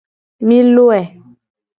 Mi 0.47 0.57
loe. 0.77 1.01